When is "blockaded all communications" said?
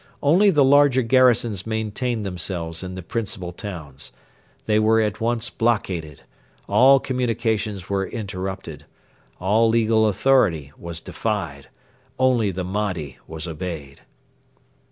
5.51-7.87